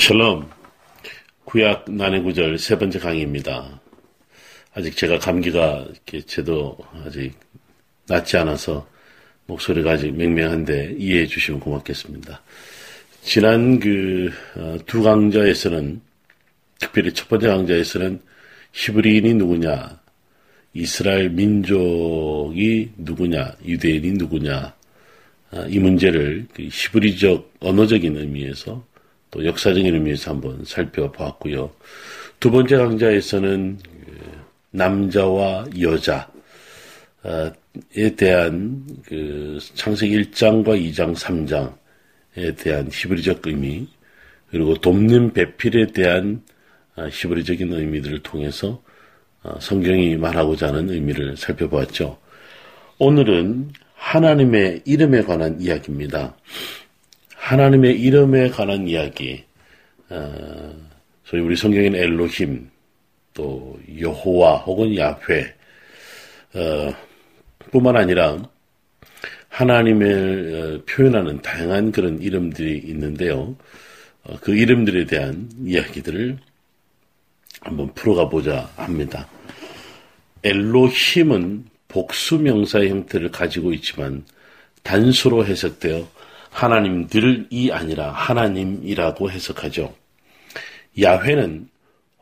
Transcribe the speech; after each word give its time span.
샬롬 0.00 0.48
구약 1.44 1.90
난해 1.90 2.22
구절 2.22 2.56
세 2.56 2.78
번째 2.78 2.98
강의입니다. 2.98 3.82
아직 4.72 4.96
제가 4.96 5.18
감기가 5.18 5.84
이렇게 5.90 6.22
제도 6.22 6.78
아직 7.04 7.34
낫지 8.08 8.38
않아서 8.38 8.88
목소리가 9.44 9.90
아직 9.92 10.12
맹맹한데 10.16 10.94
이해해 10.98 11.26
주시면 11.26 11.60
고맙겠습니다. 11.60 12.40
지난 13.20 13.78
그 13.78 14.32
두 14.86 15.02
강좌에서는 15.02 16.00
특별히 16.78 17.12
첫 17.12 17.28
번째 17.28 17.48
강좌에서는 17.48 18.22
히브리인이 18.72 19.34
누구냐, 19.34 20.00
이스라엘 20.72 21.28
민족이 21.28 22.92
누구냐, 22.96 23.56
유대인이 23.66 24.12
누구냐 24.12 24.74
아, 25.50 25.66
이 25.68 25.78
문제를 25.78 26.46
그 26.54 26.62
히브리적 26.62 27.56
언어적인 27.60 28.16
의미에서 28.16 28.88
또 29.30 29.44
역사적인 29.44 29.94
의미에서 29.94 30.32
한번 30.32 30.64
살펴보았고요. 30.64 31.70
두 32.40 32.50
번째 32.50 32.76
강좌에서는 32.76 33.78
그 33.82 34.40
남자와 34.70 35.66
여자에 35.80 36.26
대한 38.16 38.84
그 39.06 39.58
창세기 39.74 40.22
1장과 40.22 40.68
2장, 40.92 41.14
3장에 41.14 42.56
대한 42.56 42.88
히브리적 42.90 43.46
의미 43.46 43.88
그리고 44.50 44.74
돕는 44.74 45.32
배필에 45.32 45.88
대한 45.88 46.42
아, 46.96 47.08
히브리적인 47.10 47.72
의미들을 47.72 48.22
통해서 48.22 48.82
아, 49.42 49.56
성경이 49.60 50.16
말하고자 50.16 50.68
하는 50.68 50.90
의미를 50.90 51.36
살펴보았죠. 51.36 52.18
오늘은 52.98 53.70
하나님의 53.94 54.82
이름에 54.84 55.22
관한 55.22 55.60
이야기입니다. 55.60 56.34
하나님의 57.40 57.98
이름에 58.00 58.50
관한 58.50 58.86
이야기, 58.86 59.42
어, 60.10 60.76
소위 61.24 61.40
우리 61.42 61.56
성경에는 61.56 61.98
엘로힘, 61.98 62.70
또 63.32 63.80
여호와 63.98 64.58
혹은 64.58 64.96
야훼, 64.96 65.54
어, 66.54 66.94
뿐만 67.70 67.96
아니라 67.96 68.38
하나님을 69.48 70.82
어, 70.84 70.84
표현하는 70.84 71.40
다양한 71.40 71.92
그런 71.92 72.20
이름들이 72.20 72.78
있는데요. 72.84 73.56
어, 74.24 74.36
그 74.40 74.54
이름들에 74.54 75.06
대한 75.06 75.48
이야기들을 75.64 76.38
한번 77.62 77.92
풀어가 77.94 78.28
보자 78.28 78.70
합니다. 78.76 79.26
엘로힘은 80.44 81.64
복수 81.88 82.38
명사의 82.38 82.90
형태를 82.90 83.30
가지고 83.30 83.72
있지만 83.72 84.24
단수로 84.82 85.46
해석되어 85.46 86.19
하나님들이 86.50 87.70
아니라 87.72 88.10
하나님이라고 88.10 89.30
해석하죠. 89.30 89.94
야훼는 91.00 91.68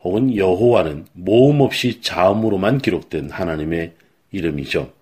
혹은 0.01 0.35
여호와는 0.35 1.07
모음 1.13 1.61
없이 1.61 2.01
자음으로만 2.01 2.77
기록된 2.77 3.31
하나님의 3.31 3.93
이름이죠. 4.31 4.93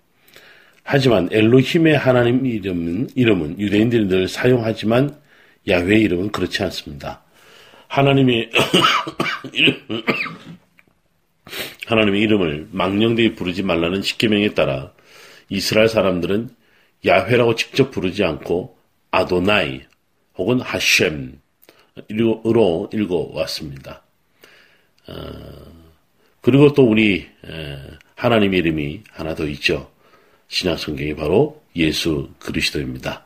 하지만 0.82 1.28
엘로힘의 1.30 1.96
하나님 1.96 2.46
이름은, 2.46 3.10
이름은 3.14 3.60
유대인들이 3.60 4.08
늘 4.08 4.26
사용하지만 4.26 5.16
야훼의 5.68 6.00
이름은 6.00 6.32
그렇지 6.32 6.62
않습니다. 6.64 7.22
하나님의 7.88 8.50
이름, 9.52 9.76
하나님의 11.86 12.22
이름을 12.22 12.68
망령되이 12.72 13.34
부르지 13.34 13.62
말라는 13.62 14.02
십계명에 14.02 14.54
따라 14.54 14.92
이스라엘 15.50 15.88
사람들은 15.88 16.50
야훼라고 17.06 17.54
직접 17.54 17.90
부르지 17.90 18.24
않고 18.24 18.77
아도나이 19.10 19.82
혹은 20.36 20.60
하셴으로 20.60 21.38
읽어왔습니다. 22.92 24.02
어, 25.08 25.14
그리고 26.40 26.72
또 26.72 26.88
우리 26.88 27.26
하나님 28.14 28.54
이름이 28.54 29.02
하나 29.10 29.34
더 29.34 29.46
있죠. 29.46 29.90
신약 30.48 30.78
성경이 30.78 31.14
바로 31.14 31.62
예수 31.76 32.30
그리스도입니다. 32.38 33.24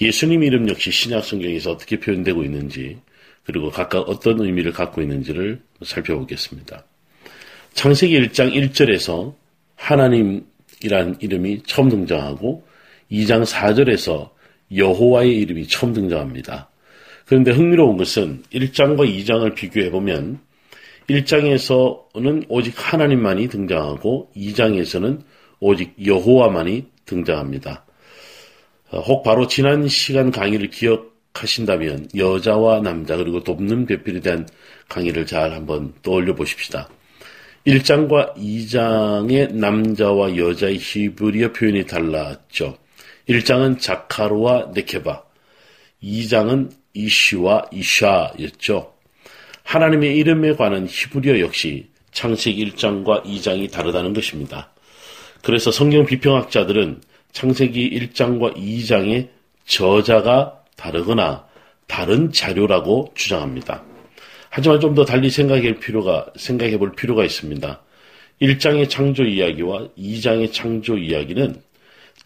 예수님 0.00 0.42
이름 0.42 0.68
역시 0.68 0.90
신약 0.90 1.24
성경에서 1.24 1.72
어떻게 1.72 1.98
표현되고 1.98 2.44
있는지 2.44 2.98
그리고 3.44 3.70
각각 3.70 4.00
어떤 4.08 4.40
의미를 4.40 4.72
갖고 4.72 5.00
있는지를 5.00 5.60
살펴보겠습니다. 5.82 6.84
창세기 7.72 8.20
1장 8.20 8.52
1절에서 8.52 9.34
하나님이란 9.76 11.16
이름이 11.20 11.62
처음 11.66 11.88
등장하고 11.88 12.66
2장 13.10 13.46
4절에서 13.46 14.30
여호와의 14.74 15.36
이름이 15.38 15.68
처음 15.68 15.92
등장합니다. 15.92 16.68
그런데 17.26 17.50
흥미로운 17.50 17.96
것은 17.96 18.42
1장과 18.52 19.00
2장을 19.00 19.54
비교해 19.54 19.90
보면 19.90 20.40
1장에서는 21.08 22.44
오직 22.48 22.74
하나님만이 22.76 23.48
등장하고 23.48 24.30
2장에서는 24.36 25.20
오직 25.60 25.94
여호와만이 26.04 26.86
등장합니다. 27.06 27.84
어, 28.90 29.00
혹 29.00 29.22
바로 29.22 29.46
지난 29.46 29.88
시간 29.88 30.30
강의를 30.30 30.70
기억하신다면 30.70 32.08
여자와 32.16 32.80
남자 32.80 33.16
그리고 33.16 33.42
돕는 33.42 33.86
배필에 33.86 34.20
대한 34.20 34.46
강의를 34.88 35.26
잘 35.26 35.52
한번 35.52 35.92
떠올려 36.02 36.34
보십시다. 36.34 36.88
1장과 37.66 38.36
2장의 38.36 39.52
남자와 39.52 40.36
여자의 40.36 40.78
히브리어 40.78 41.52
표현이 41.52 41.86
달랐죠. 41.86 42.78
1장은 43.28 43.80
자카르와 43.80 44.70
네케바, 44.74 45.22
2장은 46.02 46.70
이시와 46.94 47.66
이샤였죠. 47.72 48.94
하나님의 49.64 50.16
이름에 50.16 50.54
관한 50.54 50.86
히브리어 50.88 51.40
역시 51.40 51.88
창세기 52.12 52.72
1장과 52.72 53.24
2장이 53.24 53.70
다르다는 53.70 54.14
것입니다. 54.14 54.72
그래서 55.42 55.70
성경 55.70 56.06
비평학자들은 56.06 57.02
창세기 57.32 57.90
1장과 57.90 58.56
2장의 58.56 59.28
저자가 59.66 60.62
다르거나 60.76 61.46
다른 61.86 62.32
자료라고 62.32 63.12
주장합니다. 63.14 63.82
하지만 64.50 64.80
좀 64.80 64.94
더 64.94 65.04
달리 65.04 65.28
생각해 65.28 65.78
필요가, 65.78 66.26
생각해 66.36 66.78
볼 66.78 66.94
필요가 66.94 67.24
있습니다. 67.24 67.82
1장의 68.40 68.88
창조 68.88 69.24
이야기와 69.24 69.88
2장의 69.98 70.52
창조 70.52 70.96
이야기는 70.96 71.67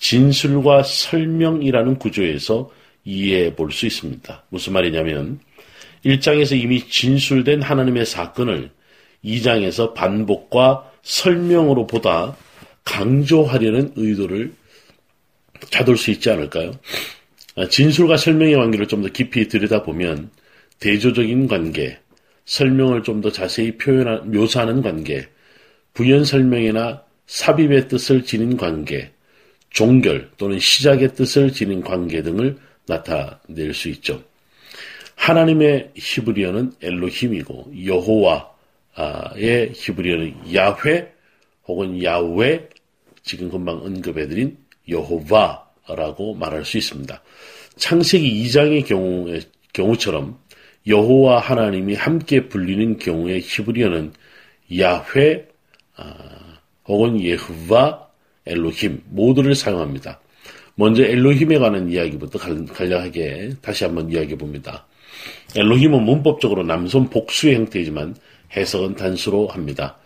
진술과 0.02 0.82
설명이라는 0.82 1.98
구조에서 1.98 2.70
이해해 3.04 3.54
볼 3.54 3.70
수 3.70 3.86
있습니다. 3.86 4.44
무슨 4.48 4.72
말이냐면 4.72 5.38
1장에서 6.04 6.60
이미 6.60 6.86
진술된 6.88 7.62
하나님의 7.62 8.04
사건을 8.04 8.70
2장에서 9.24 9.94
반복과 9.94 10.90
설명으로 11.02 11.86
보다 11.86 12.36
강조하려는 12.84 13.92
의도를 13.94 14.52
찾을 15.70 15.96
수 15.96 16.10
있지 16.10 16.30
않을까요? 16.30 16.72
진술과 17.70 18.16
설명의 18.16 18.56
관계를 18.56 18.88
좀 18.88 19.02
더 19.02 19.08
깊이 19.08 19.46
들여다보면 19.46 20.30
대조적인 20.80 21.46
관계, 21.46 21.98
설명을 22.44 23.04
좀 23.04 23.20
더 23.20 23.30
자세히 23.30 23.76
표현한, 23.78 24.32
묘사하는 24.32 24.82
관계, 24.82 25.28
부연 25.94 26.24
설명이나 26.24 27.04
삽입의 27.26 27.86
뜻을 27.86 28.24
지닌 28.24 28.56
관계, 28.56 29.12
종결 29.72 30.30
또는 30.36 30.58
시작의 30.58 31.14
뜻을 31.14 31.52
지닌 31.52 31.82
관계 31.82 32.22
등을 32.22 32.58
나타낼 32.86 33.74
수 33.74 33.88
있죠. 33.90 34.22
하나님의 35.16 35.92
히브리어는 35.94 36.72
엘로힘이고 36.82 37.72
여호와의 37.86 39.72
히브리어는 39.74 40.54
야훼 40.54 41.12
혹은 41.66 42.02
야외 42.02 42.68
지금 43.22 43.50
금방 43.50 43.76
언급해드린 43.78 44.56
여호와라고 44.88 46.34
말할 46.34 46.64
수 46.64 46.76
있습니다. 46.78 47.22
창세기 47.76 48.44
2장의 48.44 48.84
경우에, 48.86 49.40
경우처럼 49.72 50.38
여호와 50.86 51.38
하나님이 51.38 51.94
함께 51.94 52.48
불리는 52.48 52.98
경우에 52.98 53.38
히브리어는 53.38 54.12
야훼 54.78 55.46
아, 55.96 56.14
혹은 56.86 57.20
예후와 57.20 58.08
엘로힘 58.46 59.02
모두를 59.10 59.54
사용합니다. 59.54 60.20
먼저 60.74 61.04
엘로힘에 61.04 61.58
관한 61.58 61.90
이야기부터 61.90 62.38
간략하게 62.38 63.54
다시 63.60 63.84
한번 63.84 64.10
이야기해 64.10 64.36
봅니다. 64.36 64.86
엘로힘은 65.54 66.02
문법적으로 66.02 66.62
남손 66.64 67.10
복수의 67.10 67.56
형태이지만 67.56 68.16
해석은 68.56 68.96
단수로 68.96 69.48
합니다. 69.48 69.98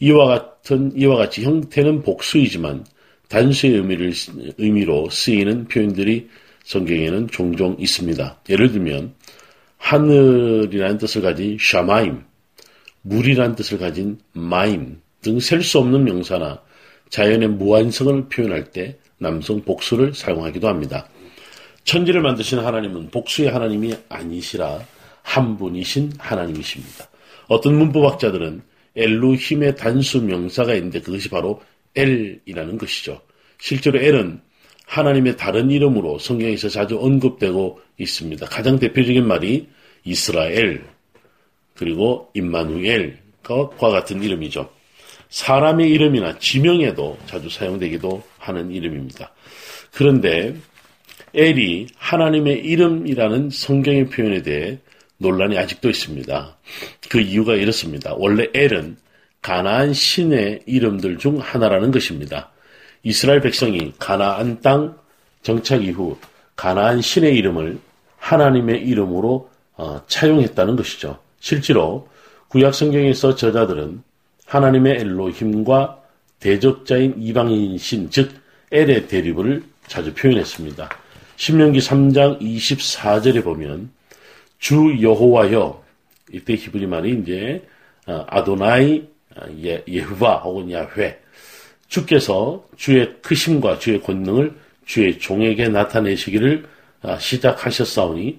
이와 0.00 0.26
같은 0.26 0.92
이와 0.96 1.16
같이 1.16 1.44
형태는 1.44 2.02
복수이지만 2.02 2.84
단수의 3.28 3.74
의미를 3.74 4.12
의미로 4.58 5.08
쓰이는 5.10 5.66
표현들이 5.68 6.28
성경에는 6.64 7.28
종종 7.28 7.76
있습니다. 7.78 8.40
예를 8.48 8.72
들면 8.72 9.14
하늘이라는 9.76 10.98
뜻을 10.98 11.20
가진 11.22 11.58
샤마임, 11.60 12.22
물이라는 13.02 13.54
뜻을 13.54 13.78
가진 13.78 14.18
마임 14.32 15.00
등 15.20 15.38
셀 15.38 15.62
수 15.62 15.78
없는 15.78 16.04
명사나 16.04 16.60
자연의 17.14 17.46
무한성을 17.50 18.28
표현할 18.28 18.72
때 18.72 18.98
남성 19.18 19.62
복수를 19.62 20.14
사용하기도 20.14 20.66
합니다. 20.66 21.08
천지를 21.84 22.22
만드신 22.22 22.58
하나님은 22.58 23.10
복수의 23.12 23.50
하나님이 23.50 23.94
아니시라 24.08 24.80
한 25.22 25.56
분이신 25.56 26.14
하나님이십니다. 26.18 27.08
어떤 27.46 27.78
문법학자들은 27.78 28.62
엘루힘의 28.96 29.76
단수 29.76 30.22
명사가 30.22 30.74
있는데 30.74 31.00
그것이 31.00 31.30
바로 31.30 31.62
엘이라는 31.94 32.78
것이죠. 32.78 33.20
실제로 33.60 34.00
엘은 34.00 34.40
하나님의 34.88 35.36
다른 35.36 35.70
이름으로 35.70 36.18
성경에서 36.18 36.68
자주 36.68 36.98
언급되고 36.98 37.80
있습니다. 37.96 38.46
가장 38.46 38.80
대표적인 38.80 39.24
말이 39.24 39.68
이스라엘 40.02 40.82
그리고 41.76 42.32
임마누엘과 42.34 43.68
같은 43.78 44.20
이름이죠. 44.20 44.68
사람의 45.34 45.90
이름이나 45.90 46.38
지명에도 46.38 47.18
자주 47.26 47.50
사용되기도 47.50 48.22
하는 48.38 48.70
이름입니다. 48.70 49.32
그런데 49.92 50.54
엘이 51.34 51.88
하나님의 51.96 52.60
이름이라는 52.60 53.50
성경의 53.50 54.10
표현에 54.10 54.42
대해 54.42 54.78
논란이 55.16 55.58
아직도 55.58 55.90
있습니다. 55.90 56.56
그 57.08 57.18
이유가 57.18 57.56
이렇습니다. 57.56 58.14
원래 58.14 58.46
엘은 58.54 58.96
가나안 59.42 59.92
신의 59.92 60.62
이름들 60.66 61.18
중 61.18 61.40
하나라는 61.40 61.90
것입니다. 61.90 62.52
이스라엘 63.02 63.40
백성이 63.40 63.92
가나안 63.98 64.60
땅 64.60 64.96
정착 65.42 65.82
이후 65.82 66.16
가나안 66.54 67.00
신의 67.00 67.34
이름을 67.34 67.80
하나님의 68.18 68.86
이름으로 68.86 69.50
어, 69.72 70.00
차용했다는 70.06 70.76
것이죠. 70.76 71.18
실제로 71.40 72.08
구약 72.50 72.72
성경에서 72.72 73.34
저자들은 73.34 74.13
하나님의 74.54 75.00
엘로힘과 75.00 76.00
대적자인 76.38 77.16
이방인 77.18 77.76
신, 77.76 78.08
즉 78.08 78.30
엘의 78.70 79.08
대립을 79.08 79.64
자주 79.88 80.14
표현했습니다. 80.14 80.88
신명기 81.34 81.80
3장 81.80 82.40
24절에 82.40 83.42
보면 83.42 83.90
주 84.60 84.96
여호와여 85.02 85.82
이때 86.32 86.54
히브리 86.54 86.86
말이 86.86 87.20
이제 87.20 87.66
어, 88.06 88.24
아도나이 88.28 89.02
어, 89.36 89.46
예, 89.64 89.82
예후바 89.88 90.36
혹은 90.36 90.70
야훼 90.70 91.18
주께서 91.88 92.64
주의 92.76 93.12
크심과 93.22 93.80
주의 93.80 94.00
권능을 94.00 94.54
주의 94.86 95.18
종에게 95.18 95.68
나타내시기를 95.68 96.66
아, 97.02 97.18
시작하셨사오니 97.18 98.38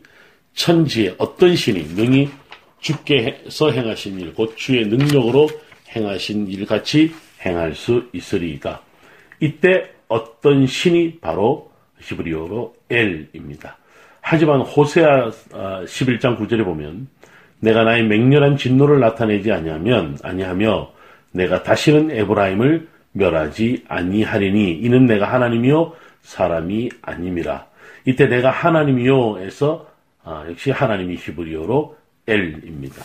천지에 0.53 1.15
어떤 1.17 1.55
신이 1.55 1.95
능히 1.95 2.29
주께서 2.79 3.71
행하신 3.71 4.19
일, 4.21 4.33
곧 4.33 4.55
주의 4.55 4.85
능력으로 4.85 5.49
행하신 5.95 6.47
일 6.47 6.65
같이 6.65 7.11
행할 7.45 7.73
수 7.75 8.09
있으리이다. 8.13 8.81
이때 9.39 9.89
어떤 10.07 10.67
신이 10.67 11.19
바로 11.19 11.71
히브리어로 11.99 12.75
엘입니다. 12.89 13.77
하지만 14.21 14.61
호세아 14.61 15.31
11장 15.51 16.25
아, 16.25 16.37
9절에 16.37 16.63
보면 16.63 17.07
내가 17.59 17.83
나의 17.83 18.05
맹렬한 18.05 18.57
진노를 18.57 18.99
나타내지 18.99 19.51
아니하면 19.51 20.17
아니하며 20.23 20.91
내가 21.31 21.63
다시는 21.63 22.11
에브라임을 22.11 22.87
멸하지 23.11 23.85
아니하리니 23.87 24.79
이는 24.79 25.05
내가 25.05 25.31
하나님이요 25.31 25.93
사람이 26.21 26.89
아님이라. 27.01 27.67
이때 28.05 28.27
내가 28.27 28.51
하나님이요에서 28.51 29.87
아, 30.23 30.45
역시 30.49 30.71
하나님이 30.71 31.15
히브리어로 31.15 31.95
엘입니다. 32.27 33.03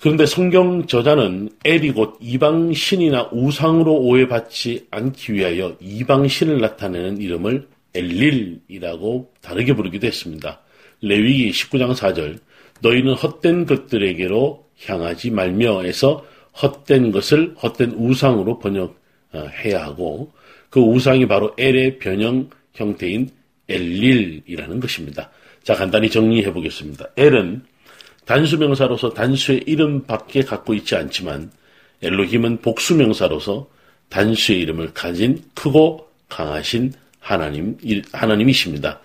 그런데 0.00 0.24
성경 0.24 0.86
저자는 0.86 1.50
엘이 1.62 1.92
곧 1.92 2.16
이방 2.20 2.72
신이나 2.72 3.28
우상으로 3.32 3.92
오해받지 3.96 4.86
않기 4.90 5.34
위하여 5.34 5.76
이방 5.78 6.26
신을 6.26 6.58
나타내는 6.58 7.20
이름을 7.20 7.68
엘릴이라고 7.94 9.30
다르게 9.42 9.74
부르기도 9.74 10.06
했습니다. 10.06 10.62
레위기 11.02 11.50
19장 11.50 11.94
4절 11.94 12.38
너희는 12.80 13.12
헛된 13.12 13.66
것들에게로 13.66 14.64
향하지 14.86 15.32
말며에서 15.32 16.24
헛된 16.62 17.12
것을 17.12 17.54
헛된 17.62 17.90
우상으로 17.90 18.58
번역해야 18.58 19.84
하고 19.84 20.32
그 20.70 20.80
우상이 20.80 21.26
바로 21.26 21.54
엘의 21.58 21.98
변형 21.98 22.48
형태인 22.72 23.28
엘릴이라는 23.68 24.80
것입니다. 24.80 25.30
자, 25.62 25.74
간단히 25.74 26.08
정리해 26.08 26.52
보겠습니다. 26.54 27.06
엘은 27.18 27.64
단수명사로서 28.30 29.10
단수의 29.10 29.64
이름밖에 29.66 30.42
갖고 30.42 30.72
있지 30.74 30.94
않지만 30.94 31.50
엘로힘은 32.00 32.60
복수명사로서 32.60 33.68
단수의 34.08 34.60
이름을 34.60 34.94
가진 34.94 35.42
크고 35.54 36.08
강하신 36.28 36.92
하나님, 37.18 37.76
하나님이십니다. 38.12 39.00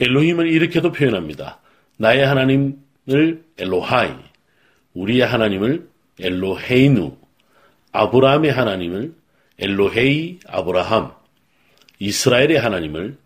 엘로힘을 0.00 0.48
이렇게도 0.48 0.90
표현합니다. 0.90 1.60
나의 1.98 2.26
하나님을 2.26 3.44
엘로하이, 3.58 4.10
우리의 4.94 5.24
하나님을 5.24 5.88
엘로헤이누, 6.18 7.16
아브라함의 7.92 8.50
하나님을 8.50 9.14
엘로헤이 9.60 10.40
아브라함, 10.48 11.12
이스라엘의 12.00 12.58
하나님을 12.58 13.18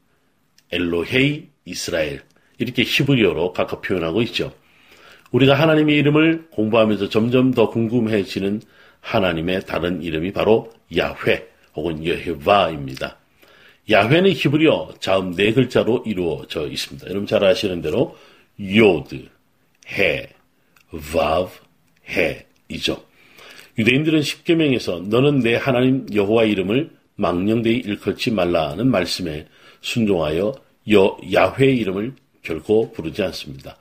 엘로헤이 0.73 1.49
이스라엘 1.65 2.21
이렇게 2.59 2.83
히브리어로 2.83 3.55
각각 3.55 3.81
표현하고 3.81 4.21
있죠. 4.23 4.53
우리가 5.31 5.55
하나님의 5.55 5.97
이름을 5.97 6.49
공부하면서 6.51 7.09
점점 7.09 7.53
더 7.53 7.71
궁금해지는 7.71 8.63
하나님의 9.01 9.67
다른 9.67 10.03
이름이 10.03 10.33
바로 10.33 10.71
야훼 10.97 11.47
혹은 11.75 12.05
여헤바입니다. 12.05 13.19
야훼는 13.91 14.33
히브리어 14.33 14.95
자음 15.01 15.35
네 15.35 15.53
글자로 15.53 16.05
이루어져 16.07 16.67
있습니다. 16.67 17.09
여러분 17.09 17.27
잘 17.27 17.45
아시는 17.45 17.81
대로 17.81 18.17
요드, 18.61 19.29
헤, 19.93 20.29
바브, 20.91 21.51
헤 22.11 22.47
이죠. 22.69 23.03
유대인들은 23.79 24.23
십계명에서 24.23 25.05
너는 25.09 25.41
내 25.41 25.55
하나님 25.55 26.07
여호와 26.13 26.45
이름을 26.45 26.91
망령되이 27.15 27.77
일컬지 27.77 28.31
말라는 28.33 28.91
말씀에 28.91 29.47
순종하여 29.81 30.53
여 30.93 31.17
야훼 31.33 31.67
이름을 31.67 32.15
결코 32.43 32.93
부르지 32.93 33.23
않습니다. 33.23 33.77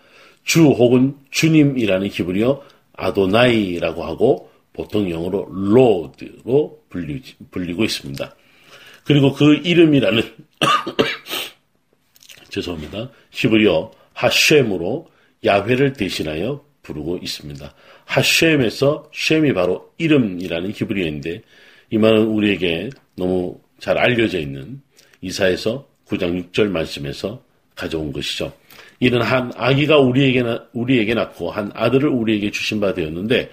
주 0.47 0.63
혹은 0.63 1.17
주님이라는 1.29 2.07
히브리어 2.07 2.63
아도나이라고 2.93 4.03
하고 4.05 4.49
보통 4.71 5.11
영어로 5.11 5.45
Lord로 5.51 6.83
불리, 6.89 7.21
불리고 7.51 7.83
있습니다. 7.83 8.33
그리고 9.03 9.33
그 9.33 9.55
이름이라는 9.55 10.23
죄송합니다. 12.49 13.11
히브리어 13.31 13.91
하쉔으로 14.13 15.09
야훼를 15.45 15.93
대신하여 15.93 16.63
부르고 16.81 17.17
있습니다. 17.21 17.73
하쉔에서 18.05 19.11
쉔이 19.13 19.53
바로 19.53 19.91
이름이라는 19.97 20.71
히브리어인데 20.71 21.41
이 21.89 21.97
말은 21.97 22.25
우리에게 22.25 22.89
너무 23.15 23.59
잘 23.79 23.97
알려져 23.97 24.39
있는 24.39 24.81
이사에서 25.19 25.89
9장 26.07 26.51
6절 26.51 26.69
말씀에서 26.69 27.43
가져온 27.75 28.13
것이죠. 28.13 28.53
이는 28.99 29.21
한 29.21 29.51
아기가 29.55 29.99
우리에게, 29.99 30.43
우리에게 30.73 31.13
낳고 31.13 31.51
한 31.51 31.71
아들을 31.73 32.09
우리에게 32.09 32.51
주신 32.51 32.79
바 32.79 32.93
되었는데 32.93 33.51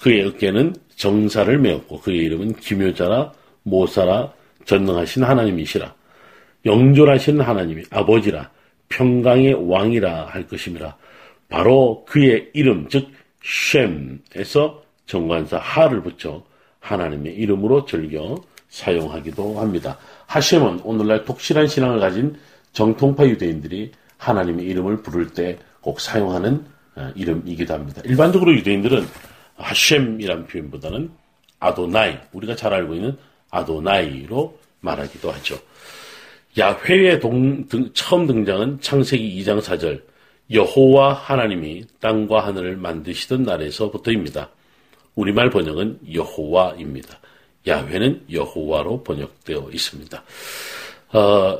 그의 0.00 0.26
어깨는 0.26 0.74
정사를 0.96 1.58
메었고 1.58 2.00
그의 2.00 2.18
이름은 2.18 2.54
기묘자라 2.54 3.32
모사라 3.62 4.32
전능하신 4.64 5.24
하나님이시라 5.24 5.94
영존하신 6.66 7.40
하나님이 7.40 7.84
아버지라 7.90 8.50
평강의 8.88 9.68
왕이라 9.68 10.26
할 10.26 10.46
것임이라 10.46 10.96
바로 11.48 12.04
그의 12.08 12.50
이름, 12.52 12.88
즉, 12.88 13.08
쉔에서 13.42 14.82
정관사 15.06 15.58
하를 15.58 16.02
붙여 16.02 16.42
하나님의 16.80 17.34
이름으로 17.34 17.84
즐겨 17.84 18.36
사용하기도 18.68 19.60
합니다. 19.60 19.98
하셴은 20.26 20.80
오늘날 20.82 21.24
독실한 21.24 21.66
신앙을 21.66 22.00
가진 22.00 22.36
정통파 22.72 23.26
유대인들이 23.26 23.92
하나님의 24.24 24.66
이름을 24.66 25.02
부를 25.02 25.28
때 25.30 25.58
꼭 25.84 26.00
사용하는 26.00 26.64
어, 26.96 27.12
이름이기도 27.14 27.74
합니다. 27.74 28.00
일반적으로 28.04 28.54
유대인들은 28.54 29.06
하셴이란 29.56 30.46
표현보다는 30.46 31.10
아도나이, 31.60 32.16
우리가 32.32 32.56
잘 32.56 32.72
알고 32.72 32.94
있는 32.94 33.16
아도나이로 33.50 34.58
말하기도 34.80 35.30
하죠. 35.30 35.58
야훼의 36.58 37.20
동, 37.20 37.68
등, 37.68 37.90
처음 37.92 38.26
등장은 38.26 38.80
창세기 38.80 39.42
2장 39.42 39.60
4절 39.60 40.02
여호와 40.50 41.12
하나님이 41.12 41.84
땅과 42.00 42.46
하늘을 42.46 42.76
만드시던 42.76 43.42
날에서부터입니다. 43.42 44.48
우리말 45.16 45.50
번역은 45.50 46.00
여호와입니다. 46.14 47.18
야훼는 47.66 48.24
여호와로 48.30 49.02
번역되어 49.02 49.68
있습니다. 49.72 50.22
어, 51.12 51.58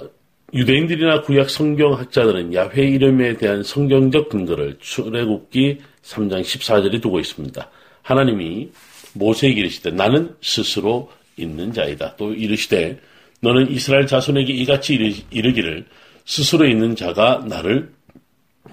유대인들이나 0.54 1.22
구약 1.22 1.50
성경학자들은 1.50 2.54
야훼 2.54 2.82
이름에 2.86 3.36
대한 3.36 3.64
성경적 3.64 4.28
근거를 4.28 4.78
출애굽기 4.80 5.80
3장 6.02 6.42
14절에 6.42 7.02
두고 7.02 7.18
있습니다. 7.18 7.70
하나님이 8.02 8.70
모세에게 9.14 9.60
이르시되 9.62 9.90
나는 9.90 10.36
스스로 10.40 11.10
있는 11.36 11.72
자이다. 11.72 12.14
또 12.16 12.32
이르시되 12.32 13.00
너는 13.40 13.72
이스라엘 13.72 14.06
자손에게 14.06 14.52
이같이 14.52 15.24
이르기를 15.30 15.86
스스로 16.24 16.66
있는 16.66 16.94
자가 16.94 17.44
나를 17.48 17.92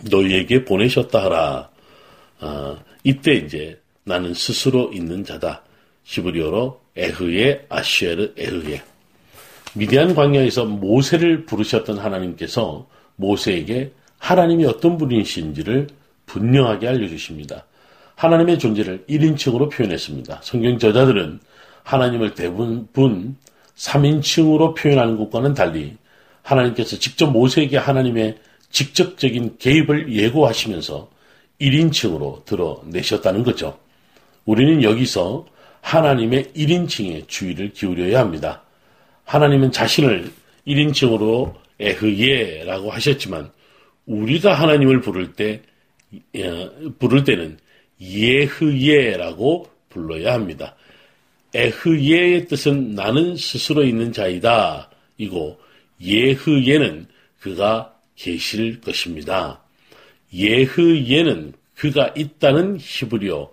너희에게 0.10 0.66
보내셨다 0.66 1.24
하라. 1.24 1.70
아, 2.42 2.78
이때 3.04 3.34
이제 3.34 3.80
나는 4.04 4.36
스스로 4.36 4.92
있는 4.94 5.24
자다. 5.24 5.64
시브리어로 6.04 6.80
에흐의 6.96 7.66
아시에르 7.70 8.34
에흐에. 8.38 8.91
미디안 9.74 10.16
광야에서 10.16 10.66
모세를 10.66 11.46
부르셨던 11.46 11.98
하나님께서 11.98 12.88
모세에게 13.16 13.92
하나님이 14.18 14.66
어떤 14.66 14.98
분이신지를 14.98 15.88
분명하게 16.26 16.88
알려주십니다. 16.88 17.66
하나님의 18.16 18.60
존재를 18.60 19.06
1인칭으로 19.10 19.72
표현했습니다. 19.72 20.42
성경 20.44 20.78
저자들은 20.78 21.40
하나님을 21.84 22.36
대부분 22.36 23.36
3인칭으로 23.76 24.76
표현하는 24.76 25.18
것과는 25.18 25.54
달리 25.54 25.96
하나님께서 26.44 26.98
직접 27.00 27.28
모세에게 27.32 27.78
하나님의 27.78 28.38
직접적인 28.70 29.58
개입을 29.58 30.14
예고하시면서 30.14 31.10
1인칭으로 31.60 32.46
드러내셨다는 32.46 33.44
거죠. 33.44 33.78
우리는 34.46 34.84
여기서 34.84 35.46
하나님의 35.82 36.52
1인칭에 36.56 37.28
주의를 37.28 37.74
기울여야 37.74 38.20
합니다. 38.20 38.64
하나님은 39.26 39.72
자신을 39.72 40.32
1인칭으로 40.68 41.56
에흐예라고 41.80 42.92
하셨지만 42.92 43.52
우리가 44.06 44.54
하나님을 44.54 45.02
부를 45.02 45.34
때 45.34 45.62
예, 46.36 46.70
부를 47.00 47.24
때는 47.24 47.58
예흐예라고 48.00 49.68
불러야 49.90 50.34
합니다. 50.34 50.76
에흐예의 51.54 52.48
뜻은 52.48 52.96
나는 52.96 53.36
스스로 53.36 53.84
있는 53.84 54.12
자이다. 54.12 54.90
이고 55.18 55.60
예흐예는 56.02 57.08
그가 57.40 57.94
계실 58.16 58.82
것입니다. 58.82 59.62
예흐예는 60.34 61.54
그가 61.76 62.14
있다는 62.16 62.78
히브리어 62.80 63.52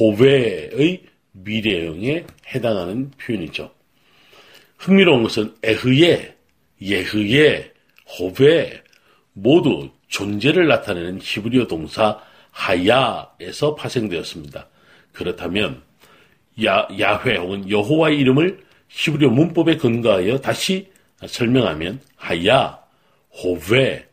호베의 0.00 1.02
미래형에 1.32 2.26
해당하는 2.52 3.10
표현이죠. 3.12 3.77
흥미로운 4.78 5.22
것은 5.24 5.54
에흐예, 5.62 6.34
예흐예, 6.80 7.72
호베 8.18 8.82
모두 9.34 9.90
존재를 10.08 10.68
나타내는 10.68 11.18
히브리어 11.20 11.66
동사 11.66 12.20
하야에서 12.50 13.74
파생되었습니다. 13.74 14.66
그렇다면 15.12 15.82
야, 16.64 16.88
야훼 16.98 17.36
혹은 17.36 17.68
여호와의 17.68 18.18
이름을 18.18 18.60
히브리어 18.88 19.28
문법에 19.30 19.76
근거하여 19.76 20.38
다시 20.40 20.90
설명하면 21.26 22.00
하야, 22.16 22.78
호베, 23.32 24.06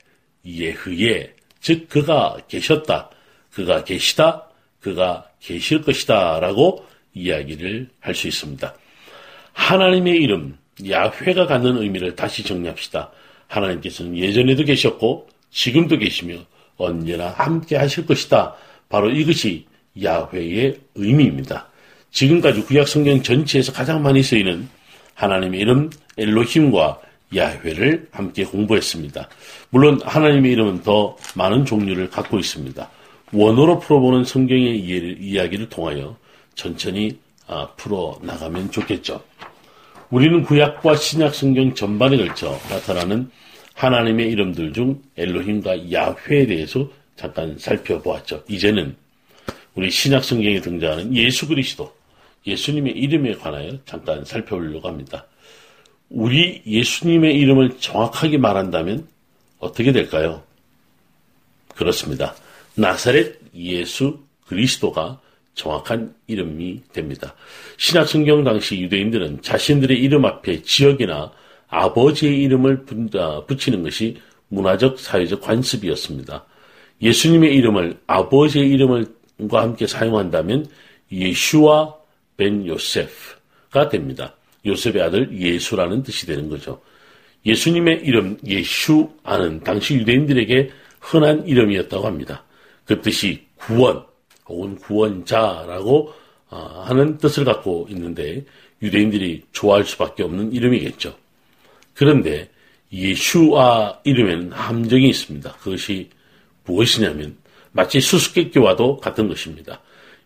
예흐예, 0.45 1.33
즉 1.61 1.87
그가 1.89 2.37
계셨다, 2.47 3.09
그가 3.51 3.83
계시다, 3.83 4.49
그가 4.81 5.29
계실 5.39 5.81
것이다 5.81 6.39
라고 6.39 6.85
이야기를 7.13 7.89
할 7.99 8.13
수 8.13 8.27
있습니다. 8.27 8.75
하나님의 9.55 10.21
이름 10.21 10.57
야훼가 10.87 11.47
갖는 11.47 11.77
의미를 11.81 12.15
다시 12.15 12.43
정리합시다. 12.43 13.09
하나님께서는 13.47 14.17
예전에도 14.17 14.63
계셨고 14.63 15.27
지금도 15.49 15.97
계시며 15.97 16.35
언제나 16.77 17.29
함께 17.29 17.77
하실 17.77 18.05
것이다. 18.05 18.53
바로 18.89 19.09
이것이 19.09 19.65
야훼의 20.03 20.77
의미입니다. 20.95 21.69
지금까지 22.11 22.63
구약 22.63 22.87
성경 22.87 23.21
전체에서 23.23 23.71
가장 23.71 24.03
많이 24.03 24.21
쓰이는 24.21 24.67
하나님의 25.15 25.59
이름 25.61 25.89
엘로힘과 26.17 26.99
야훼를 27.35 28.09
함께 28.11 28.43
공부했습니다. 28.43 29.29
물론 29.69 30.01
하나님의 30.03 30.51
이름은 30.51 30.83
더 30.83 31.17
많은 31.35 31.65
종류를 31.65 32.09
갖고 32.09 32.37
있습니다. 32.37 32.89
원어로 33.31 33.79
풀어보는 33.79 34.25
성경의 34.25 34.79
이야기를 34.79 35.69
통하여 35.69 36.17
천천히 36.55 37.17
아, 37.47 37.67
풀어 37.77 38.17
나가면 38.21 38.71
좋겠죠. 38.71 39.21
우리는 40.11 40.43
구약과 40.43 40.95
신약 40.95 41.33
성경 41.33 41.73
전반에 41.73 42.17
걸쳐 42.17 42.59
나타나는 42.69 43.29
하나님의 43.73 44.29
이름들 44.31 44.73
중 44.73 45.01
엘로힘과 45.17 45.91
야훼에 45.91 46.45
대해서 46.45 46.89
잠깐 47.15 47.57
살펴보았죠. 47.57 48.43
이제는 48.47 48.95
우리 49.73 49.89
신약 49.89 50.23
성경에 50.23 50.61
등장하는 50.61 51.15
예수 51.15 51.47
그리스도, 51.47 51.93
예수님의 52.45 52.93
이름에 52.93 53.33
관하여 53.33 53.71
잠깐 53.85 54.23
살펴보려고 54.23 54.87
합니다. 54.87 55.25
우리 56.09 56.61
예수님의 56.65 57.35
이름을 57.35 57.77
정확하게 57.79 58.37
말한다면 58.37 59.07
어떻게 59.59 59.91
될까요? 59.91 60.43
그렇습니다. 61.75 62.35
나사렛 62.75 63.39
예수 63.55 64.19
그리스도가 64.47 65.19
정확한 65.55 66.13
이름이 66.27 66.83
됩니다. 66.93 67.33
신약 67.77 68.07
성경 68.07 68.43
당시 68.43 68.79
유대인들은 68.81 69.41
자신들의 69.41 69.97
이름 69.97 70.25
앞에 70.25 70.61
지역이나 70.61 71.31
아버지의 71.67 72.43
이름을 72.43 72.85
아, 73.15 73.43
붙이는 73.45 73.81
것이 73.83 74.17
문화적 74.49 74.99
사회적 74.99 75.41
관습이었습니다. 75.41 76.45
예수님의 77.01 77.55
이름을 77.55 77.97
아버지의 78.07 78.69
이름과 78.69 79.61
함께 79.61 79.87
사용한다면 79.87 80.67
예슈와 81.11 81.95
벤 82.37 82.65
요세프가 82.67 83.89
됩니다. 83.89 84.35
요셉의 84.65 85.01
아들 85.01 85.37
예수라는 85.37 86.03
뜻이 86.03 86.25
되는 86.25 86.49
거죠. 86.49 86.81
예수님의 87.45 88.01
이름 88.03 88.37
예슈아는 88.45 89.61
당시 89.63 89.95
유대인들에게 89.95 90.71
흔한 90.99 91.47
이름이었다고 91.47 92.05
합니다. 92.05 92.43
그 92.85 93.01
뜻이 93.01 93.45
구원, 93.55 94.03
혹은 94.47 94.75
구원자라고 94.75 96.13
어, 96.49 96.83
하는 96.85 97.17
뜻을 97.17 97.43
갖고 97.45 97.87
있는데 97.89 98.45
유대인들이 98.81 99.45
좋아할 99.51 99.83
수밖에 99.85 100.23
없는 100.23 100.53
이름이겠죠. 100.53 101.15
그런데 101.93 102.49
예슈아 102.91 103.99
이름에는 104.03 104.51
함정이 104.51 105.09
있습니다. 105.09 105.53
그것이 105.53 106.09
무엇이냐면 106.65 107.37
마치 107.71 107.99
수수께끼와도 107.99 108.97
같은 108.97 109.27
것입니다. 109.27 109.81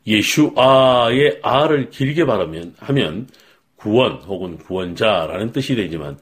예슈아의 0.05 1.39
아를 1.41 1.89
길게 1.89 2.25
발으면 2.25 2.75
하면 2.79 3.27
구원 3.75 4.13
혹은 4.23 4.57
구원자라는 4.57 5.51
뜻이 5.51 5.75
되지만 5.75 6.19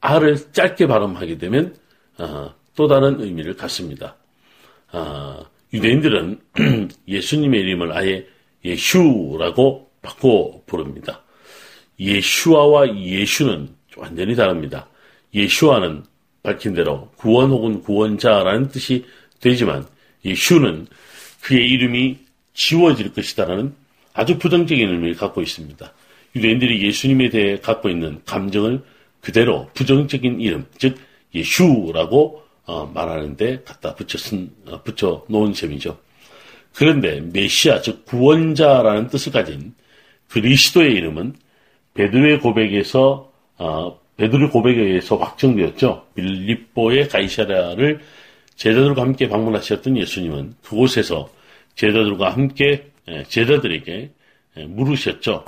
아를 0.00 0.36
짧게 0.52 0.86
발음하게 0.86 1.38
되면 1.38 1.76
어, 2.18 2.54
또 2.74 2.88
다른 2.88 3.20
의미를 3.20 3.56
갖습니다. 3.56 4.16
어, 4.92 5.44
유대인들은 5.72 6.40
예수님의 7.08 7.60
이름을 7.60 7.92
아예 7.92 8.26
예슈라고 8.64 9.90
바꿔 10.02 10.62
부릅니다. 10.66 11.22
예슈아와 11.98 12.98
예슈는 12.98 13.68
완전히 13.96 14.34
다릅니다. 14.34 14.88
예슈아는 15.34 16.04
밝힌 16.42 16.74
대로 16.74 17.10
구원 17.16 17.50
혹은 17.50 17.80
구원자라는 17.82 18.68
뜻이 18.68 19.04
되지만 19.40 19.86
예슈는 20.24 20.86
그의 21.42 21.68
이름이 21.70 22.18
지워질 22.54 23.12
것이다라는 23.12 23.74
아주 24.12 24.38
부정적인 24.38 24.88
의미를 24.88 25.14
갖고 25.14 25.40
있습니다. 25.40 25.92
유대인들이 26.36 26.82
예수님에 26.86 27.28
대해 27.30 27.58
갖고 27.58 27.88
있는 27.88 28.20
감정을 28.26 28.82
그대로 29.20 29.68
부정적인 29.74 30.40
이름, 30.40 30.66
즉 30.78 30.98
예슈라고 31.34 32.42
어, 32.64 32.90
말하는데 32.92 33.62
갖다 33.64 33.94
붙여 33.94 34.18
쓴, 34.18 34.50
어, 34.66 34.82
붙여 34.82 35.24
놓은 35.28 35.54
셈이죠. 35.54 35.98
그런데 36.74 37.20
메시아, 37.20 37.80
즉 37.82 38.04
구원자라는 38.06 39.08
뜻을 39.08 39.32
가진 39.32 39.74
그리스도의 40.28 40.92
이름은 40.94 41.34
베드로의 41.94 42.40
고백에서 42.40 43.32
어, 43.58 44.00
베드로의 44.16 44.50
고백에 44.50 44.80
의해서 44.80 45.16
확정되었죠. 45.16 46.06
빌립보의 46.14 47.08
가이사라를 47.08 48.00
제자들과 48.56 49.02
함께 49.02 49.28
방문하셨던 49.28 49.96
예수님은 49.96 50.54
그곳에서 50.62 51.30
제자들과 51.74 52.30
함께 52.30 52.90
예, 53.08 53.24
제자들에게 53.24 54.10
예, 54.58 54.64
물으셨죠. 54.66 55.44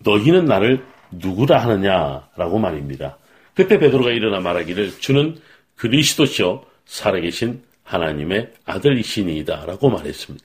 너희는 0.00 0.46
나를 0.46 0.84
누구라 1.12 1.58
하느냐라고 1.62 2.58
말입니다. 2.58 3.18
그때 3.54 3.78
베드로가 3.78 4.10
일어나 4.10 4.40
말하기를 4.40 4.98
주는 4.98 5.36
그리스도시요 5.76 6.64
살아계신 6.86 7.62
하나님의 7.84 8.52
아들이시니이다 8.64 9.66
라고 9.66 9.90
말했습니다. 9.90 10.44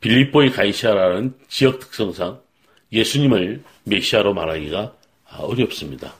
빌립보의 0.00 0.52
가이시아라는 0.52 1.34
지역 1.48 1.80
특성상 1.80 2.40
예수님을 2.92 3.62
메시아로 3.84 4.34
말하기가 4.34 4.94
어렵습니다. 5.38 6.14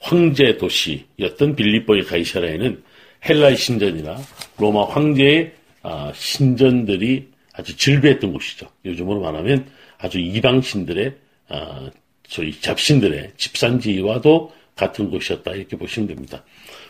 황제 0.00 0.56
도시였던 0.56 1.56
빌립보의 1.56 2.04
가이시아라에는 2.04 2.82
헬라의 3.28 3.56
신전이나 3.56 4.16
로마 4.58 4.84
황제의 4.84 5.54
아, 5.82 6.12
신전들이 6.14 7.28
아주 7.52 7.76
질비했던 7.76 8.32
곳이죠. 8.32 8.68
요즘으로 8.84 9.20
말하면 9.20 9.70
아주 9.98 10.18
이방신들의 10.18 11.14
아, 11.48 11.90
소위 12.26 12.58
잡신들의 12.60 13.32
집산지와도 13.36 14.52
같은 14.76 15.10
곳이었다 15.10 15.52
이렇게 15.52 15.76
보시면 15.76 16.08
됩니다. 16.08 16.44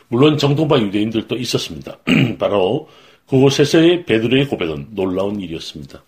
물론 0.08 0.38
정통파 0.38 0.80
유대인들도 0.80 1.36
있었습니다. 1.36 1.98
바로 2.38 2.88
그곳에서의 3.28 4.06
베드로의 4.06 4.48
고백은 4.48 4.88
놀라운 4.90 5.40
일이었습니다. 5.40 6.02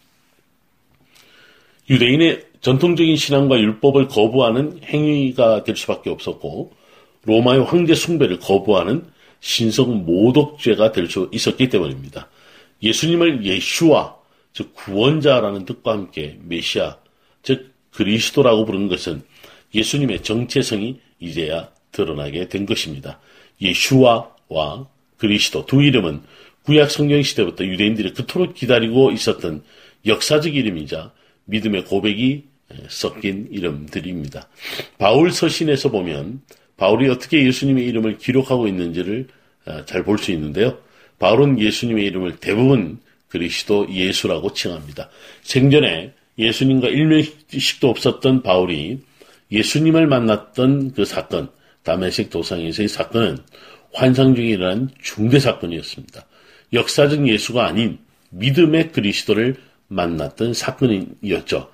유대인의 1.88 2.46
전통적인 2.60 3.16
신앙과 3.16 3.58
율법을 3.58 4.08
거부하는 4.08 4.80
행위가 4.84 5.64
될 5.64 5.76
수밖에 5.76 6.10
없었고 6.10 6.72
로마의 7.24 7.64
황제 7.64 7.94
숭배를 7.94 8.38
거부하는 8.38 9.04
신성 9.40 10.04
모독죄가 10.04 10.92
될 10.92 11.08
수 11.08 11.28
있었기 11.32 11.68
때문입니다. 11.68 12.28
예수님을 12.82 13.44
예슈와 13.44 14.16
즉 14.52 14.74
구원자라는 14.74 15.64
뜻과 15.64 15.92
함께 15.92 16.38
메시아 16.44 16.96
즉 17.42 17.72
그리스도라고 17.92 18.64
부르는 18.64 18.88
것은 18.88 19.22
예수님의 19.74 20.22
정체성이 20.22 21.00
이제야 21.18 21.70
드러나게 21.92 22.48
된 22.48 22.66
것입니다. 22.66 23.20
예슈와와 23.60 24.88
그리스도 25.16 25.66
두 25.66 25.82
이름은 25.82 26.22
구약 26.62 26.90
성경 26.90 27.22
시대부터 27.22 27.64
유대인들이 27.64 28.12
그토록 28.14 28.54
기다리고 28.54 29.10
있었던 29.10 29.62
역사적 30.06 30.54
이름이자 30.54 31.12
믿음의 31.46 31.84
고백이 31.86 32.44
섞인 32.88 33.48
이름들입니다. 33.50 34.48
바울 34.98 35.32
서신에서 35.32 35.90
보면 35.90 36.40
바울이 36.76 37.08
어떻게 37.08 37.44
예수님의 37.44 37.86
이름을 37.86 38.18
기록하고 38.18 38.66
있는지를 38.68 39.28
아, 39.66 39.84
잘볼 39.84 40.18
수 40.18 40.30
있는데요. 40.32 40.78
바울은 41.18 41.58
예수님의 41.58 42.06
이름을 42.06 42.36
대부분 42.36 42.98
그리스도 43.28 43.86
예수라고 43.92 44.54
칭합니다. 44.54 45.10
생전에 45.42 46.12
예수님과 46.38 46.88
일면식도 46.88 47.88
없었던 47.88 48.42
바울이 48.42 49.00
예수님을 49.52 50.06
만났던 50.06 50.92
그 50.92 51.04
사건, 51.04 51.50
다메섹 51.82 52.30
도상에서의 52.30 52.88
사건은 52.88 53.38
환상 53.92 54.36
일어난 54.36 54.90
중대 55.02 55.38
사건이었습니다. 55.38 56.26
역사적 56.72 57.26
예수가 57.26 57.66
아닌 57.66 57.98
믿음의 58.30 58.92
그리스도를 58.92 59.56
만났던 59.88 60.54
사건이었죠. 60.54 61.70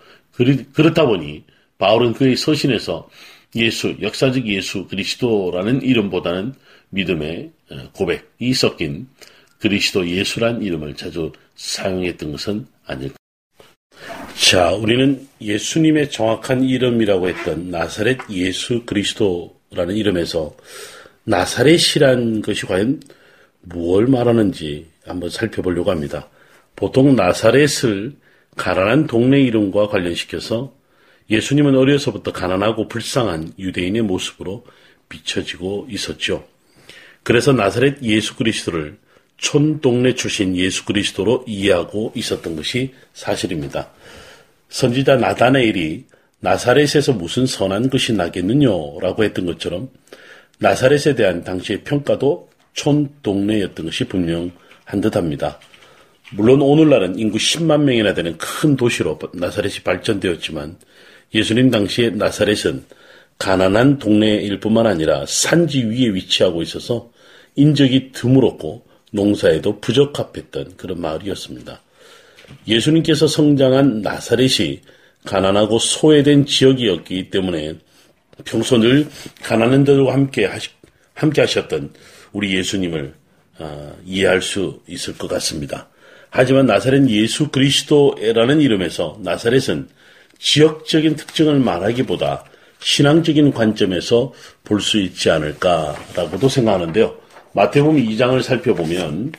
그렇다 0.73 1.07
보니 1.07 1.45
바울은 1.79 2.15
그의 2.15 2.37
서신에서 2.37 3.09
예수, 3.57 3.97
역사적 4.01 4.47
예수 4.47 4.87
그리스도라는 4.87 5.83
이름보다는 5.83 6.55
믿음의 6.91 7.51
어, 7.71 7.91
고백이 7.93 8.53
섞인 8.55 9.09
그리스도 9.59 10.07
예수란 10.07 10.63
이름을 10.63 10.95
자주 10.95 11.33
사용했던 11.55 12.33
것은 12.33 12.67
아닐까. 12.87 13.17
자, 14.39 14.71
우리는 14.73 15.27
예수님의 15.41 16.11
정확한 16.11 16.63
이름이라고 16.63 17.29
했던 17.29 17.71
나사렛 17.71 18.19
예수 18.31 18.85
그리스도 18.85 19.56
라는 19.77 19.95
이름에서 19.95 20.57
나사렛이란 21.25 22.43
것이 22.43 22.67
과연 22.67 23.03
무엇을 23.63 24.07
말하는지 24.07 24.87
한번 25.05 25.31
살펴보려고 25.31 25.91
합니다. 25.91 26.29
보통 26.75 27.15
나사렛을 27.15 28.15
가난한 28.57 29.07
동네 29.07 29.41
이름과 29.43 29.89
관련시켜서 29.89 30.75
예수님은 31.31 31.77
어려서부터 31.77 32.33
가난하고 32.33 32.89
불쌍한 32.89 33.55
유대인의 33.59 34.03
모습으로 34.03 34.65
비춰지고 35.09 35.89
있었죠. 35.91 36.47
그래서 37.23 37.53
나사렛 37.53 38.03
예수 38.03 38.37
그리스도를 38.37 38.99
촌 39.37 39.81
동네 39.81 40.15
출신 40.15 40.57
예수 40.57 40.85
그리스도로 40.85 41.45
이해하고 41.47 42.13
있었던 42.15 42.57
것이 42.57 42.95
사실입니다. 43.13 43.91
선지자 44.69 45.17
나다네일이 45.17 46.07
나사렛에서 46.41 47.13
무슨 47.15 47.47
선한 47.47 47.91
것이 47.91 48.13
나겠느냐 48.13 48.69
라고 49.01 49.25
했던 49.25 49.47
것처럼 49.47 49.89
나사렛에 50.59 51.15
대한 51.15 51.45
당시의 51.45 51.85
평가도 51.85 52.49
촌동네였던 52.75 53.87
것이 53.87 54.05
분명한 54.05 55.01
듯합니다. 55.03 55.59
물론 56.33 56.61
오늘날은 56.61 57.19
인구 57.19 57.39
10만 57.39 57.83
명이나 57.83 58.15
되는 58.15 58.37
큰 58.37 58.77
도시로 58.77 59.19
나사렛이 59.35 59.81
발전되었지만 59.85 60.77
예수님 61.35 61.71
당시의 61.71 62.13
나사렛은 62.13 62.85
가난한 63.39 63.99
동네일 63.99 64.61
뿐만 64.61 64.87
아니라 64.87 65.25
산지 65.27 65.85
위에 65.85 66.15
위치하고 66.15 66.63
있어서 66.63 67.11
인적이 67.55 68.13
드물었고 68.13 68.87
농사에도 69.13 69.81
부적합했던 69.81 70.77
그런 70.77 71.01
마을이었습니다. 71.01 71.81
예수님께서 72.67 73.27
성장한 73.27 74.03
나사렛이 74.03 74.81
가난하고 75.27 75.79
소외된 75.79 76.47
지역이었기 76.47 77.31
때문에 77.31 77.75
평소 78.45 78.79
늘 78.79 79.07
가난한 79.43 79.85
자들과 79.85 80.13
함께, 80.13 80.47
하시, 80.47 80.71
함께 81.15 81.43
하셨던 81.43 81.93
우리 82.33 82.57
예수님을 82.57 83.15
어, 83.59 83.97
이해할 84.05 84.41
수 84.41 84.81
있을 84.87 85.17
것 85.19 85.29
같습니다. 85.29 85.89
하지만 86.31 86.67
나사렛 86.67 87.09
예수 87.09 87.49
그리스도라는 87.49 88.61
이름에서 88.61 89.19
나사렛은 89.23 89.89
지역적인 90.39 91.17
특징을 91.17 91.59
말하기보다 91.61 92.45
신앙적인 92.81 93.53
관점에서 93.53 94.33
볼 94.65 94.81
수 94.81 94.99
있지 95.01 95.31
않을까라고도 95.31 96.49
생각하는데요. 96.49 97.17
마태복음 97.55 97.97
2장을 97.97 98.43
살펴보면 98.43 99.33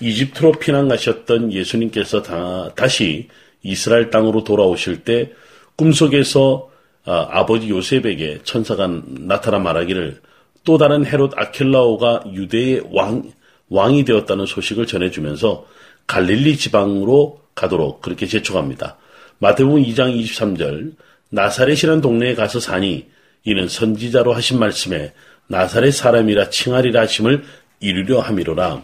이집트로 0.00 0.52
피난 0.52 0.88
가셨던 0.88 1.52
예수님께서 1.52 2.22
다, 2.22 2.70
다시 2.74 3.28
이스라엘 3.62 4.10
땅으로 4.10 4.44
돌아오실 4.44 5.04
때 5.04 5.32
꿈속에서 5.76 6.70
아, 7.04 7.46
버지 7.46 7.70
요셉에게 7.70 8.40
천사가 8.44 8.86
나타나 9.06 9.58
말하기를 9.58 10.20
또 10.64 10.76
다른 10.76 11.06
헤롯 11.06 11.32
아켈라오가 11.36 12.24
유대의 12.32 12.82
왕, 12.92 13.32
왕이 13.70 14.04
되었다는 14.04 14.44
소식을 14.44 14.86
전해주면서 14.86 15.66
갈릴리 16.06 16.58
지방으로 16.58 17.40
가도록 17.54 18.02
그렇게 18.02 18.26
제촉합니다. 18.26 18.98
마태복음 19.38 19.82
2장 19.84 20.20
23절 20.22 20.92
나사렛이라는 21.30 22.00
동네에 22.02 22.34
가서 22.34 22.60
사니 22.60 23.06
이는 23.44 23.68
선지자로 23.68 24.34
하신 24.34 24.58
말씀에 24.58 25.12
나사렛 25.46 25.94
사람이라 25.94 26.50
칭하리라 26.50 27.02
하심을 27.02 27.44
이루려 27.80 28.20
함이로라. 28.20 28.82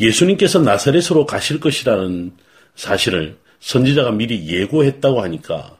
예수님께서 0.00 0.60
나사렛으로 0.60 1.26
가실 1.26 1.60
것이라는 1.60 2.32
사실을 2.74 3.36
선지자가 3.60 4.12
미리 4.12 4.46
예고했다고 4.48 5.22
하니까 5.22 5.78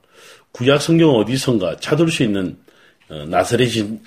구약 0.52 0.80
성경 0.82 1.10
어디선가 1.16 1.76
찾을 1.78 2.10
수 2.10 2.22
있는 2.22 2.58
어, 3.08 3.24
나사렛인 3.26 4.00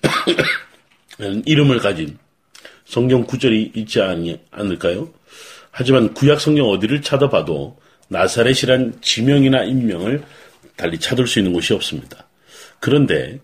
이름을 1.46 1.80
가진 1.80 2.18
성경 2.86 3.24
구절이 3.26 3.72
있지 3.76 4.00
않을까요? 4.52 5.12
하지만 5.72 6.14
구약 6.14 6.40
성경 6.40 6.70
어디를 6.70 7.02
찾아봐도 7.02 7.78
나사렛이란 8.08 9.00
지명이나 9.02 9.64
인명을 9.64 10.24
달리 10.76 11.00
찾을 11.00 11.28
수 11.28 11.40
있는 11.40 11.54
곳이 11.54 11.74
없습니다. 11.74 12.28
그런데 12.80 13.40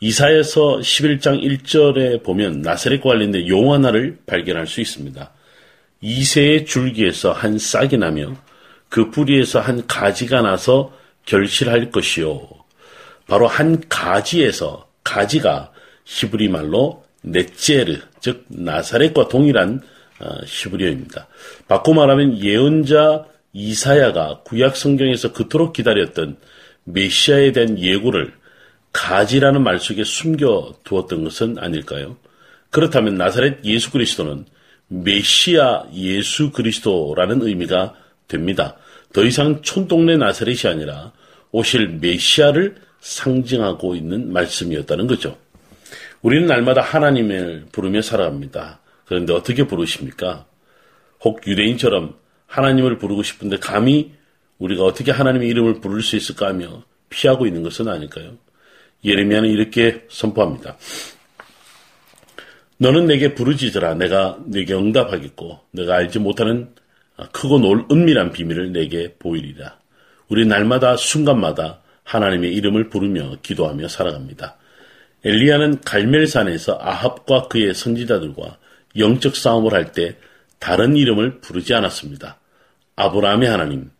이사에서 0.00 0.78
11장 0.78 1.42
1절에 1.42 2.22
보면 2.22 2.62
나사렛과 2.62 3.10
관련된 3.10 3.46
용 3.48 3.72
하나를 3.72 4.18
발견할 4.26 4.66
수 4.66 4.80
있습니다. 4.80 5.32
이세의 6.00 6.64
줄기에서 6.64 7.32
한 7.32 7.58
싹이 7.58 7.98
나며 7.98 8.34
그 8.90 9.10
뿌리에서 9.10 9.60
한 9.60 9.86
가지가 9.86 10.42
나서 10.42 10.92
결실할 11.24 11.90
것이요. 11.90 12.46
바로 13.26 13.46
한 13.46 13.82
가지에서 13.88 14.88
가지가 15.04 15.72
히브리 16.04 16.48
말로 16.48 17.04
넷제르, 17.22 18.00
즉 18.20 18.44
나사렛과 18.48 19.28
동일한 19.28 19.80
어, 20.18 20.28
히브리어입니다. 20.44 21.28
바꿔 21.68 21.94
말하면 21.94 22.40
예언자 22.40 23.24
이사야가 23.52 24.42
구약 24.44 24.76
성경에서 24.76 25.32
그토록 25.32 25.72
기다렸던 25.72 26.36
메시아에 26.84 27.52
대한 27.52 27.78
예고를 27.78 28.34
가지라는 28.92 29.62
말 29.62 29.78
속에 29.78 30.04
숨겨 30.04 30.74
두었던 30.84 31.24
것은 31.24 31.58
아닐까요? 31.58 32.16
그렇다면 32.70 33.14
나사렛 33.14 33.64
예수 33.64 33.90
그리스도는 33.92 34.46
메시아 34.88 35.84
예수 35.94 36.50
그리스도라는 36.50 37.42
의미가 37.42 37.94
됩니다. 38.30 38.76
더 39.12 39.24
이상 39.24 39.60
촌동네 39.60 40.16
나사렛이 40.16 40.72
아니라 40.72 41.12
오실 41.52 41.98
메시아를 42.00 42.76
상징하고 43.00 43.96
있는 43.96 44.32
말씀이었다는 44.32 45.06
거죠. 45.06 45.36
우리는 46.22 46.46
날마다 46.46 46.80
하나님을 46.80 47.66
부르며 47.72 48.02
살아갑니다. 48.02 48.80
그런데 49.06 49.32
어떻게 49.32 49.66
부르십니까? 49.66 50.46
혹 51.22 51.46
유대인처럼 51.46 52.14
하나님을 52.46 52.98
부르고 52.98 53.22
싶은데 53.22 53.58
감히 53.58 54.12
우리가 54.58 54.84
어떻게 54.84 55.10
하나님의 55.10 55.48
이름을 55.48 55.80
부를 55.80 56.02
수 56.02 56.16
있을까 56.16 56.48
하며 56.48 56.82
피하고 57.08 57.46
있는 57.46 57.62
것은 57.62 57.88
아닐까요? 57.88 58.36
예레미야는 59.04 59.48
이렇게 59.48 60.04
선포합니다. 60.08 60.76
너는 62.76 63.06
내게 63.06 63.34
부르짖으라 63.34 63.94
내가 63.94 64.38
내게 64.46 64.74
응답하겠고 64.74 65.60
내가 65.72 65.96
알지 65.96 66.18
못하는 66.18 66.74
크고 67.32 67.58
놀 67.58 67.86
은밀한 67.90 68.32
비밀을 68.32 68.72
내게 68.72 69.14
보이리라. 69.18 69.78
우리 70.28 70.46
날마다 70.46 70.96
순간마다 70.96 71.80
하나님의 72.04 72.54
이름을 72.54 72.88
부르며 72.88 73.36
기도하며 73.42 73.88
살아갑니다. 73.88 74.56
엘리야는 75.24 75.80
갈멜산에서 75.82 76.78
아합과 76.80 77.48
그의 77.48 77.74
선지자들과 77.74 78.58
영적 78.96 79.36
싸움을 79.36 79.72
할 79.74 79.92
때 79.92 80.16
다른 80.58 80.96
이름을 80.96 81.40
부르지 81.40 81.74
않았습니다. 81.74 82.38
아브라함의 82.96 83.48
하나님, 83.48 83.90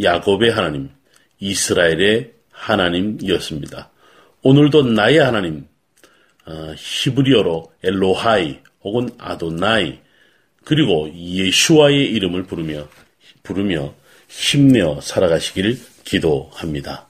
야곱의 0.00 0.50
하나님, 0.50 0.90
이스라엘의 1.38 2.32
하나님이었습니다. 2.50 3.90
오늘도 4.42 4.82
나의 4.84 5.18
하나님, 5.18 5.66
어, 6.46 6.72
히브리어로 6.76 7.72
엘로하이 7.84 8.58
혹은 8.82 9.10
아도나이 9.18 9.98
그리고 10.70 11.10
예슈와의 11.12 12.12
이름을 12.12 12.44
부르며 12.44 12.86
부르며 13.42 13.92
힘내어 14.28 15.00
살아가시기를 15.00 15.76
기도합니다. 16.04 17.09